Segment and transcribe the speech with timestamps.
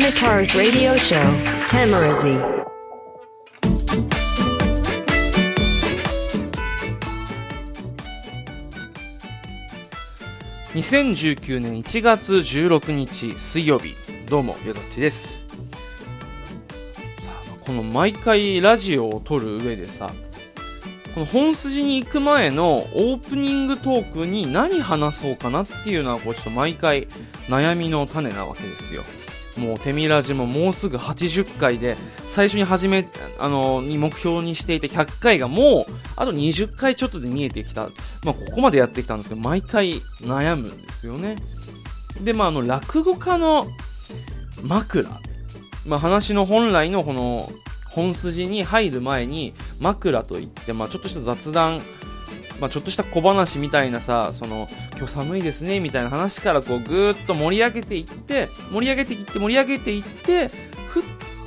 [0.00, 1.20] Tamitar's radio show,
[1.68, 2.40] Tamarazi.
[10.72, 13.94] 2019年1月16日水曜日。
[14.26, 15.32] どうもよざっちです。
[15.32, 15.38] さ
[17.26, 20.14] あこの毎回ラジオを撮る上でさ
[21.14, 27.06] この本筋に行く前のオープニングトークに何話そうかなっていうのはこうちょっと毎回
[27.48, 29.04] 悩みの種なわけですよ。
[29.60, 31.96] もうテミラジももうすぐ80回で
[32.26, 33.06] 最初に始め
[33.38, 37.90] あのに目標にしていた100回がもうあと20回ちょっとで見えてきた、
[38.24, 41.36] まあ、ここまでやってきたんですけど毎回悩むんですよね。
[42.20, 43.68] でまああの落語家の
[44.62, 45.08] 枕。
[45.86, 47.50] まあ、話の本来のこの
[47.90, 51.80] 本筋に入る前に枕といって、まあ、ちょっとした雑談、
[52.60, 54.68] まあ、ちょっとした小話みたいなさその
[55.00, 60.48] 今日寒いですねみたいな話からこうぐーっと盛り上げていって盛り上げていって盛り上げていって
[60.88, 61.02] ふっ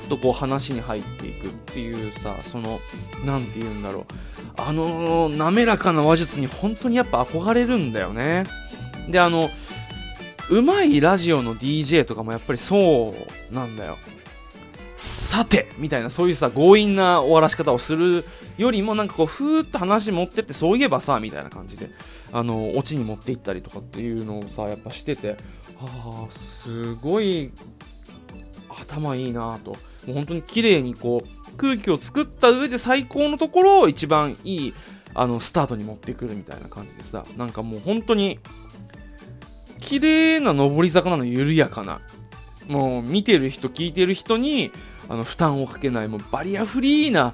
[0.09, 2.79] とこう話に入っていくっていうさその
[3.23, 4.03] なんて言うんだろう。
[4.57, 8.45] あの滑らかな話術に本当にやっぱ憧れるんだよね。
[9.07, 9.51] であの
[10.49, 13.15] うまいラジオの DJ とかもやっぱりそ
[13.51, 13.99] うなんだよ。
[14.95, 18.25] さてみたいなそういうさ強引な終わらし方をする
[18.57, 21.89] よりもなんかこうふーっと話持ってってそういえばさみたいな感じで
[22.31, 25.37] あのオチに持っていったりとかっていうのをさやっぱしてて
[25.79, 27.51] ああすごい
[28.69, 29.71] 頭いいなと。
[30.05, 34.73] もう本当に綺麗にこう空気を作った上で最高のところを一番いい
[35.13, 38.39] あのスタートに持ってくるみたいな感じでさなんかもう本当に
[39.79, 42.01] 綺麗な上り坂なの緩やかな。
[42.67, 44.71] もう見てる人聞いてる人に
[45.09, 47.33] あの負担をかけないもうバリアフリーな、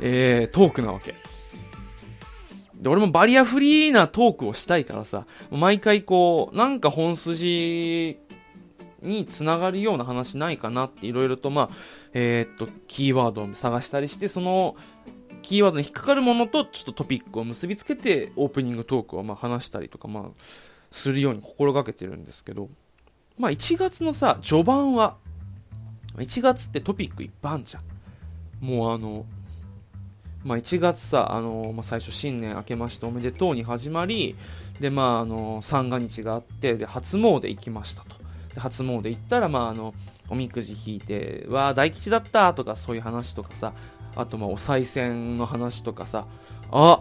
[0.00, 1.14] えー、トークなわけ
[2.74, 8.18] で俺もバリアフリーなトークをしたいからさ毎回こうなんか本筋
[9.02, 11.70] につながるような話ないかなっていろいろとまあ
[12.12, 14.76] えー、っとキーワードを探したりしてその
[15.42, 20.24] キーワードに引っかかるものとちょっとトピックを結びつけてオープニングトークをまあ話したりとかまあ
[20.90, 22.68] するように心がけてるんですけど
[23.38, 25.16] まあ1月のさ、序盤は、
[26.16, 28.64] 1月ってトピックいっぱいあんじゃん。
[28.64, 29.24] もうあの、
[30.44, 34.36] まあ1月さ、あの、まあ最初新年明けましておめでとうに始まり、
[34.80, 38.16] でまああの、三が日があって、で初詣行きましたと。
[38.54, 39.94] で初詣行ったらまああの、
[40.30, 43.72] おみくじ引いて、わあ大吉だったとかそういう話とかさ、
[44.16, 46.26] あとまあお賽銭の話とかさ、
[46.70, 47.00] あ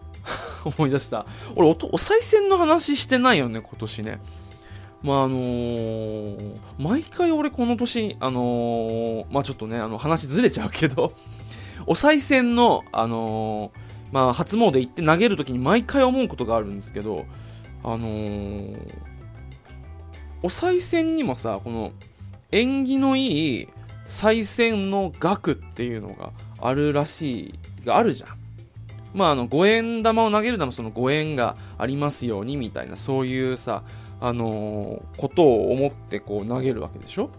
[0.64, 1.26] 思い出した。
[1.56, 4.18] 俺お、お賽銭の話してないよね、今年ね。
[5.02, 11.12] まああのー、毎回俺この年、あのー、まあちょっとね、あの話ずれちゃうけど
[11.86, 13.78] お賽銭の、あのー、
[14.12, 17.26] まあ初詣行って投げるときに毎回思うことがあるんですけど、
[17.82, 18.78] あのー、
[20.42, 21.92] お賽銭にもさ、この
[22.52, 23.68] 縁起のいい
[24.06, 26.30] 賽銭の額っていうのが
[26.60, 28.30] あるらしい、があるじゃん。
[29.14, 33.82] まああの、五円玉を投げるのもその五円がありますようにみたいな、そういうさ、
[34.20, 37.30] あのー、ことを思ってこう投げるわけでしょ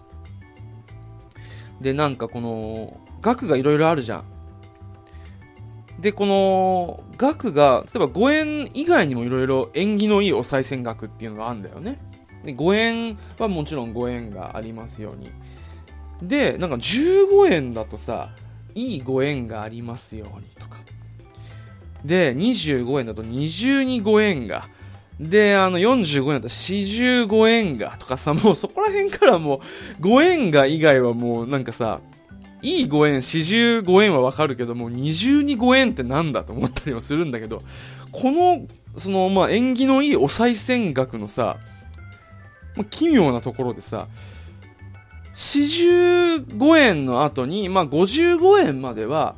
[1.81, 4.23] で、なんかこの、額がいろいろあるじゃん。
[5.99, 11.97] で、この、額が、例えば5円以外にもいろいろ縁起のいいお賽銭額っていうのがあるんだよね。
[12.43, 15.29] で、5円はもちろん5円がありますように。
[16.21, 18.29] で、なんか15円だとさ、
[18.73, 20.79] いいご縁がありますようにとか。
[22.03, 24.67] で、25円だと二重にご縁が
[25.19, 29.61] で、あの、45円だったら45円がとかさ、もうそこら辺からも
[29.99, 32.01] う、5円が以外はもうなんかさ、
[32.65, 37.61] いい5円、45円はわかるけども、二重に5円ってなんだと思ったりもするんだけど、
[38.11, 38.65] この、
[38.97, 41.57] その、まあ、縁起のいいお賽銭額のさ、
[42.75, 44.07] まあ、奇妙なところでさ、
[45.35, 49.35] 45円の後に、まあ、55円までは、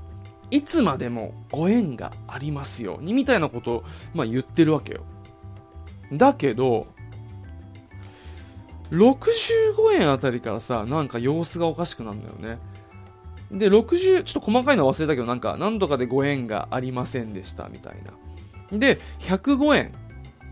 [0.49, 3.83] いつまでも5円がありますように、みたいなことを、
[4.13, 5.01] まあ、言ってるわけよ。
[6.13, 6.87] だけど、
[8.91, 12.57] 65円あたりからさ、なんか様子がおかしくなるんだよね。
[13.51, 17.95] で、60、ちょっと細かいの忘れたけど、なんか、何度かで5円がありませんでした、みたい
[18.71, 18.77] な。
[18.77, 19.91] で、105円。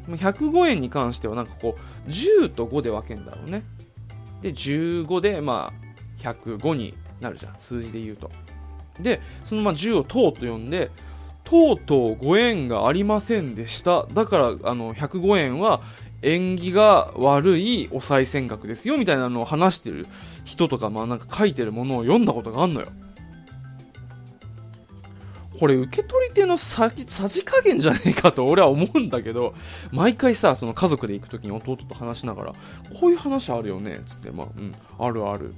[0.07, 1.77] 105円に関しては、なんかこ
[2.07, 3.63] う、10と5で分けんだろうね。
[4.41, 8.31] で、15で、まあ、105になるじゃん、数字で言うと。
[8.99, 10.89] で、そのまあ10を等と呼んで、
[11.43, 14.05] とうとうご縁がありませんでした。
[14.07, 15.81] だから、あの、105円は
[16.21, 20.05] 縁起が悪いお賽銭額ですよ、みたいなのを話してる
[20.43, 22.87] 人とか、まあなんか書いてるものを読んだことがあんのよ。
[25.59, 29.53] これ受け取り手のさじ加減じゃねえかと俺は思うんだけど、
[29.91, 32.53] 毎回さ、その家族で行く時に弟と話しながら、
[32.99, 35.53] こういう話あるよね、つって、まあ、うん、あるある。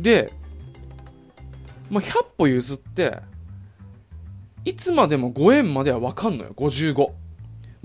[0.00, 0.32] で、
[1.90, 3.18] まあ、100歩譲って、
[4.64, 7.10] いつまでも5円まではわかんのよ、55。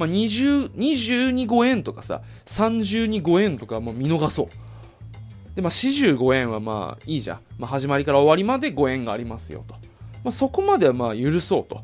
[0.04, 5.56] まあ、20、22 5円とかさ、32 5円とかもう見逃そう。
[5.56, 7.40] で、まあ、45円はまあいいじゃん。
[7.58, 9.76] まあ、始まりから終わりまで5円がありますよと。
[10.24, 11.82] まあ、そこまではまあ許そうと。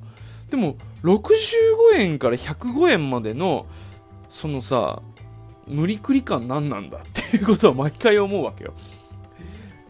[0.50, 3.66] でも、65円から105円までの、
[4.30, 5.01] そのさ、
[5.66, 8.74] 無理くり感何なんだっていうことは毎回思うわけよ。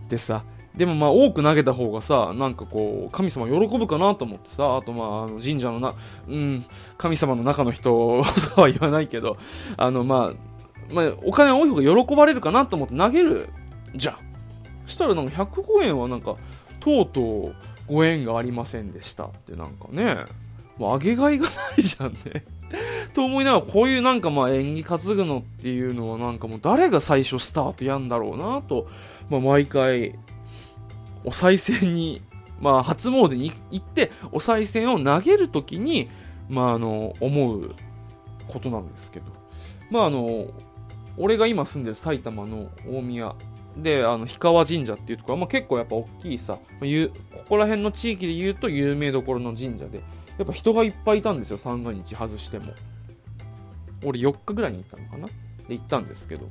[0.07, 0.43] でさ、
[0.75, 5.93] でもまあ多く投げた方がさ、なんかこう、神様喜ぶかなと思ってさ、あとまあ、あの神社のな、
[6.27, 6.65] うん、
[6.97, 8.23] 神様の中の人
[8.55, 9.37] とは言わないけど、
[9.77, 13.49] あのまあ、まあ、お金多い方が喜ばれるかなと思って投げる
[13.95, 14.17] じゃん。
[14.85, 16.35] したらなんか105円はなんか、
[16.79, 17.55] とうとう
[17.87, 20.25] ご縁がありませんでしたってなんかね、
[20.77, 22.43] もう上げがいがないじゃんね
[23.13, 28.87] と思いながら、こういうなんかまあ演技担ぐのっていうのはなんかもう誰が最初スタートやんだろうなと、
[29.29, 30.15] まあ毎回、
[31.25, 32.21] お賽銭に、
[32.61, 36.09] まあ初詣に行って、お賽銭を投げるときに、
[36.49, 37.75] まああの、思う
[38.47, 39.25] ことなんですけど。
[39.89, 40.47] まああの、
[41.17, 43.35] 俺が今住んでる埼玉の大宮
[43.77, 46.85] で、あの、氷川神社っていうところは、まあ、結構やっぱ大きいさ、こ
[47.49, 50.01] こら辺の地域で言うと有名どころの神社で、
[50.37, 52.73] やっぱ人がいっぱいいたんですよ、三が日外しても。
[54.05, 55.27] 俺4日ぐらいに行ったのかな？
[55.67, 56.47] で行ったんですけど。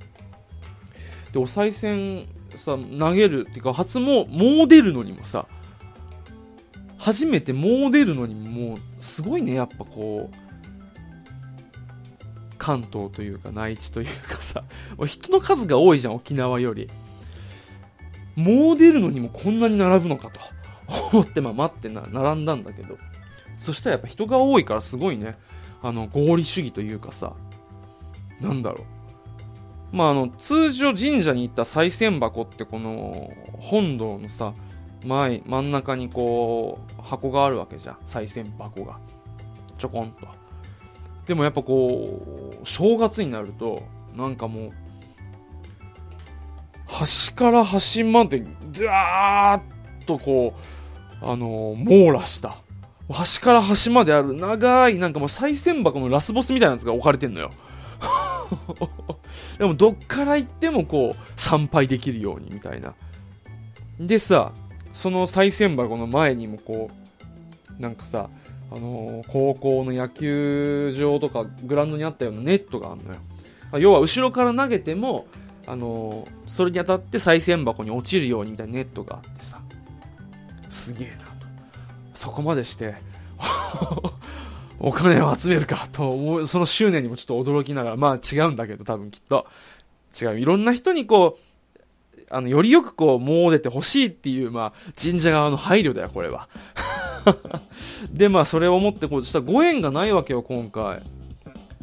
[1.33, 2.27] で、お賽銭
[2.57, 5.47] さ、投げるっていうか、初も、もう出るのにもさ、
[6.97, 10.49] 初めてもう出るのにもう、すごいね、やっぱこう、
[12.59, 14.63] 関東というか内地というかさ、
[15.07, 16.89] 人の数が多いじゃん、沖縄より。
[18.37, 20.39] もう出るのにもこんなに並ぶのかと
[21.13, 22.97] 思ってまあ待ってな並んだんだけど。
[23.57, 25.37] そしたらやっぱ人が多いからすごいね。
[25.83, 27.33] あの合理主義というかさ
[28.41, 28.98] なんだろう。
[29.93, 34.53] まああの通常神社に行った賽銭箱ってこの本堂のさ
[35.05, 38.99] 前真ん中にこう箱があるわけじゃん賽銭箱が
[39.79, 40.27] ちょこんと
[41.27, 42.19] でもやっぱこ
[42.63, 43.83] う正月になると
[44.17, 44.69] なんかもう
[46.89, 48.43] 端から端まで、
[48.73, 50.55] ずわーっとこ
[51.23, 52.57] う、あの、網羅した。
[53.09, 57.51] 端から端まである長い、なんかもう賽銭箱のラスボスみたいなやつが置かれてんのよ。
[59.59, 62.95] でもどっから行ってもこう、参拝できるようにみたいな。
[64.01, 64.53] でさ、
[64.93, 66.89] その賽銭箱の前にもこ
[67.79, 68.31] う、なんかさ、
[68.71, 73.21] あのー、高校の野球場とかグラウンドにあったようなネットがあるのよ。
[73.79, 75.27] 要は後ろから投げても、
[75.69, 79.61] あのそれに当たって賽銭箱に落ちるようにみたいなネットがあってさ
[80.71, 81.23] すげえなと
[82.15, 82.95] そこまでして
[84.81, 89.47] お金を集めるかと思うその執念にもちょっと驚きながらまあ違うんだけど多分きっと。
[90.21, 90.41] 違う。
[90.41, 96.49] いろんな人にこうあのよりよくこうもう出てほしいっていうまあ神社側の配慮だよこれは。
[98.13, 101.03] でまあそれを思ってこうしたらご縁がないわけよ今回。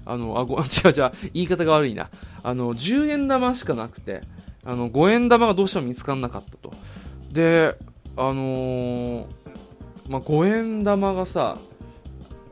[0.06, 2.10] あの、あ、ご、 違う違う、言い方が悪いな。
[2.44, 4.22] あの、10円玉しかなくて、
[4.64, 6.74] あの、5円玉がどうしても見つからなかったと。
[7.32, 7.76] で、
[8.16, 9.26] あのー、
[10.08, 11.58] まあ、5円玉がさ、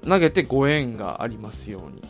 [0.08, 2.02] 投げて5円がありますように。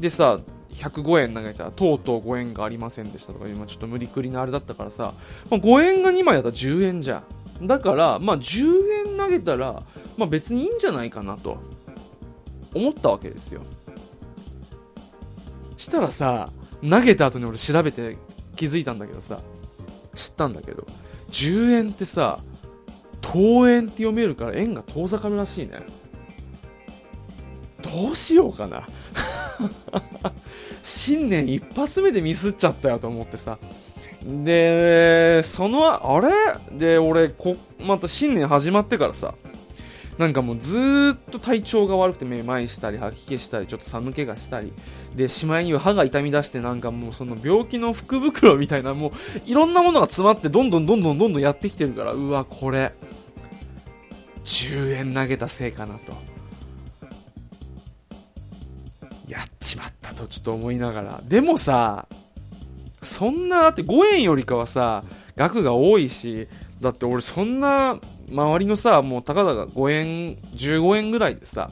[0.00, 0.40] でさ、
[0.72, 5.14] 105円投げたら、とうとう5円がありませんでしたとか、今ちょっと無理くりなあれだったからさ、
[5.50, 7.22] まあ、5円が2枚だったら10円じゃ
[7.60, 7.66] ん。
[7.66, 9.82] だから、まあ、10円投げたら、
[10.16, 11.58] まあ、別にいいんじゃないかなと、
[12.74, 13.62] 思ったわけですよ。
[15.76, 16.50] したらさ、
[16.88, 18.16] 投げた後に俺調べて
[18.56, 19.40] 気づいたんだけどさ、
[20.14, 20.86] 知ったんだけど、
[21.30, 22.38] 10円ってさ、
[23.20, 25.80] 遠円って読めるから円が遠ざかるらしいね。
[27.92, 28.86] どうしようかな。
[30.82, 33.58] 新年一発目でミスっちゃったよと思ってさ。
[34.24, 36.30] で、その、あれ？
[36.72, 39.34] で、俺こ、また新年始まってからさ、
[40.18, 44.72] なんかもうずーっと体調が悪くてめまいしたり吐き気したりちょっと寒気がしたり。
[45.16, 49.12] でしまいには歯が痛み出してなんかもうその病気の福袋みたいなもう
[49.50, 52.92] いろんなものが詰まってどんどんどんどんどんどんやってきてるからうわこれ。
[54.44, 56.31] 10円投げたせいかなと。
[59.32, 62.06] やっちまったとちょっと思いながらでもさ
[63.02, 65.04] そんなだって5円よりかはさ
[65.36, 66.48] 額が多いし
[66.80, 67.98] だって俺そんな
[68.32, 71.70] 周りのさ、もうたかだか5円、15円ぐらいでさ、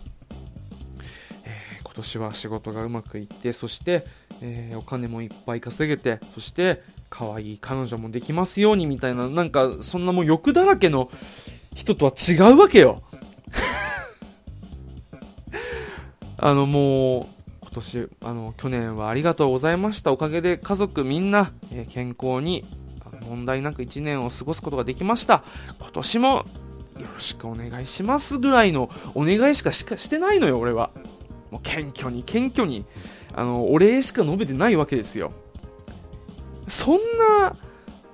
[1.45, 4.05] えー、今年は仕事がうまくいって、そして、
[4.43, 11.11] えー、お金もいっぱい稼げて、そして、可愛い彼女もできますようにみたいな、なんか、そんなもう欲だらけの
[11.75, 13.03] 人とは違うわけよ。
[16.37, 17.27] あのもう、
[17.73, 20.11] 今年、あの、去年はありがとうございました。
[20.11, 22.65] おかげで家族みんな、えー健康に、
[23.29, 25.45] 問題なく1年を過ごすことができました。
[25.79, 26.29] 今年も、
[26.99, 30.91] よろしくお願いしますぐらいのお願いしかしてないのよ、俺は。
[31.51, 32.85] もう謙虚に謙虚に、
[33.35, 35.31] あの、お礼しか述べてないわけですよ。
[36.67, 36.97] そん
[37.41, 37.57] な、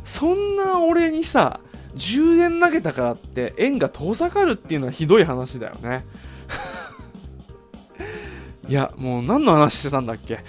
[0.04, 1.60] そんな俺にさ、
[1.96, 6.04] 10円投げたからって円が遠ざかるっていうのはひどい話だよね。
[8.68, 10.40] いや、もう何の話してたんだっけ？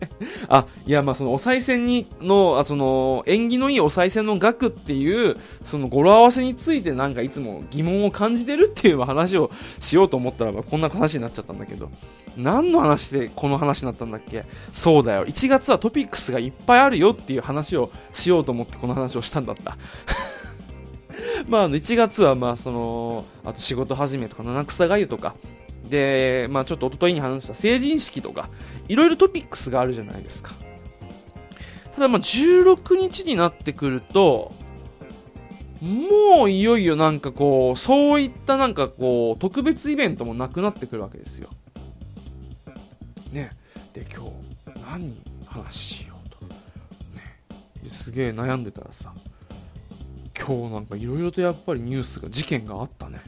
[0.48, 11.90] あ、いや、まあそのお賽銭にの、あその、縁起のいいお賽銭の額っていう、その語呂合わせについてなんかいつも疑問を感じてるっていう話をしようと思ったらば、こんな話になっちゃったんだけど、
[12.36, 14.44] 何の話でこの話になったんだっけ？
[14.72, 19.76] そうだよ、1月はトピックスがいっぱいあるよっていう話をしようと思ってこの話をしたんだった。
[21.48, 25.34] まあ、1月はまあそのあと仕事始めとか七草がゆとか。
[25.88, 28.48] で、まあ、ちょっと一昨日に話した成人式とか
[28.88, 30.54] いろいろトピックスがあるじゃないですか。
[31.94, 34.52] ただまあ16日になってくると
[35.80, 41.48] もういよいよなんかこうそういったなんかこう特別イベントもなくなってくるわけですよ。
[43.32, 43.50] ね。
[43.92, 45.16] で今日何
[45.46, 46.46] 話しようと。
[46.46, 46.58] ね。
[47.88, 49.12] すげえ悩んでたらさ
[50.38, 53.20] 今日なんかいろいろとやっぱりニュースが事件があったね。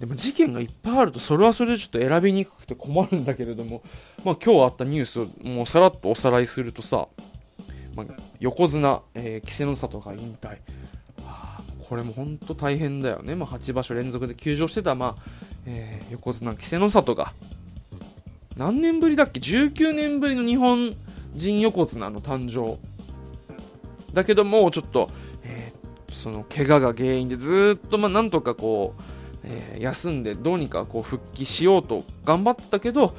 [0.00, 3.82] でも事件がいっぱいあるとそれはそれでちょっと選びにくくて困るんだけれども、
[4.24, 7.08] まあ、今日あったニュースをもうさらっとおさらいするとさ、
[7.94, 8.06] まあ、
[8.40, 10.58] 横綱、えー、稀勢の里が引退。
[11.88, 15.22] これも本当大変だよね、まあ、8場所連続で休場してた、まあ
[15.66, 17.32] えー横綱稀勢の里が。
[18.56, 20.96] 何年ぶりだっけ？19年ぶりの日本
[21.34, 22.78] 人横綱の誕生。
[24.12, 25.10] だけどもちょっと、
[25.44, 29.02] えーその怪我が原因でずっとまあなんとかこう、
[29.78, 33.14] 休んでどうにかこう復帰しようと頑張ってたけど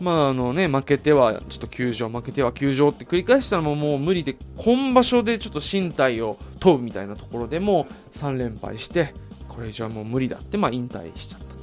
[0.00, 9.14] まああのね負けてはちょっと休場負けては休場って繰り返したらもう無理で今場所でちょっと身体を問うみたいなところでも3連敗して
[9.48, 11.62] これ以上はもう無理だってまあ引退しちゃったと。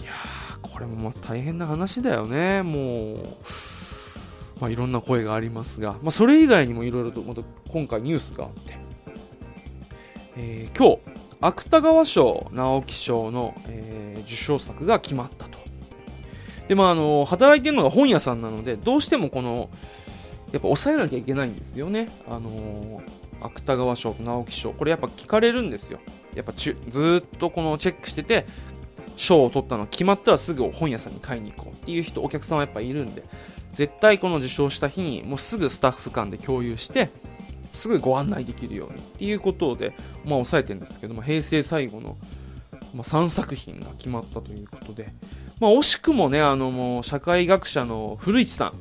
[0.00, 0.12] いや
[0.60, 2.62] これもまた大変な話だよね。
[2.62, 3.36] もう
[4.60, 8.78] まあ、いろんな声がありますが、まあ、それ以外にもいろいろとまた今回ニュースがあって、
[10.36, 15.58] えー今日芥川賞直木賞の、えー受賞作が決まったと。
[16.68, 19.68] でまああの働いてるのが本屋さんなのでどうしてもこの
[20.52, 22.08] やっぱ抑えなきゃいけないんですよね。
[22.28, 23.02] あの
[23.40, 24.72] 芥川賞と直木賞。
[24.72, 25.98] これやっぱ聞かれるんですよ。
[26.34, 28.46] やっぱちずっとこのチェックしてて
[29.16, 33.22] 賞を取ったの決まったらすぐ本屋さんに買いに行こうっていう人お客さんはやっぱいるんで
[33.72, 37.10] 絶対この受賞した日にもうすぐスタッフ間で共有して
[37.72, 42.16] すぐご案内できるようにっていうことで、まあ、抑えてるんですけども平成最後の、
[42.94, 45.08] まあ、3作品が決まったということで、
[45.58, 48.74] まあ、惜しくもねあのもう社会学者の古市さん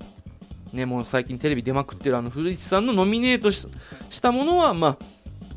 [0.73, 3.67] ね、もう最近テレビ出まくってるあの古市さんのノミネートし
[4.21, 4.97] たものは、まあ、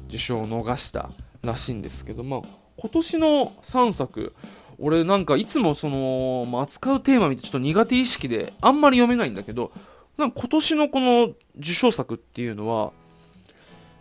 [0.09, 1.11] 受賞を逃した
[1.45, 2.41] らしいんですけど、まあ、
[2.77, 4.35] 今年の3作
[4.79, 9.71] 俺なんかいつもその、まあ、扱うテーマ見てちょっと苦手意識であんまり読めないんだけど
[10.17, 12.93] なんか今年のこの受賞作っていうのは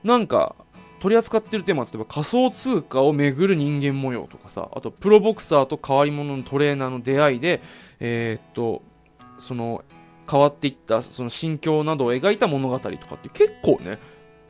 [0.03, 0.55] なんか
[0.99, 7.61] 取り扱ってるテーマ例えば仮想通貨をめぐる人間模様とかさあとプロボクサーと変わり者のトレーナーの出会いで
[7.99, 8.81] えーっと
[9.37, 9.83] その
[10.29, 13.99] 変わっていったその心境などを描いた物語とかって結構ね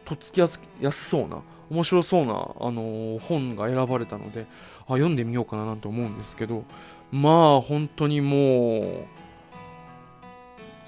[0.06, 4.46] とっつきやすやすそうな面白そうな、あのー本が選ばれたので
[4.82, 6.66] あ読んでみようかななんて思うんですけど
[7.12, 9.06] まあ本当にもう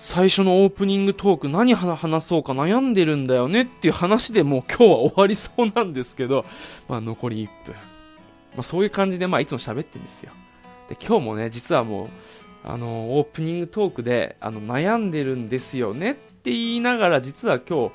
[0.06, 6.46] 最初のオープニングトーク何話そうか悩んでるんだよねっていう話でもう今日は終わりそうなんですけど、
[6.88, 7.80] まあ、残り1分、ま
[8.60, 10.32] あ、そういう感じでまあいつも喋ってるんですよ。
[10.90, 12.08] で今日もね実はもう
[12.64, 17.92] あのオープニングトークであの悩んでるんですよねって言いながら実は今日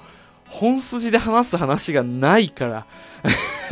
[0.48, 2.86] 本筋で話す話がないから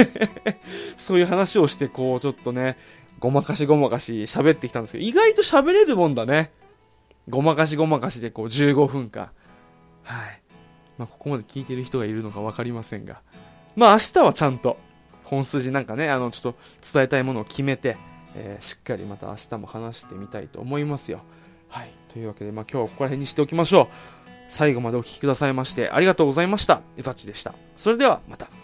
[0.97, 2.76] そういう話をしてこうちょっとね
[3.18, 6.52] ごまかしごまかし喋ってきたんですけど意外と喋れるもんだね。
[7.28, 9.30] ごまかしごまかしでこう15分間
[10.02, 10.40] はい
[10.97, 13.20] まあここまで聞いてる人がいるのか分かりませんが
[13.76, 14.78] まあ明日はちゃんと
[15.25, 16.58] 本筋なんかねあのちょっと
[16.92, 17.97] 伝えたいものを決めて
[18.35, 21.20] えーしっかりまた明日も話してみたいと思いますよ。
[21.68, 21.90] はい。
[22.12, 23.87] というわけで、まあ、今日はここら辺にしておきましょう。
[24.49, 26.80] 最後までお聴きくださいましてありがとうございました。
[26.97, 27.54] ゆさちでした。
[27.76, 28.57] それではまた。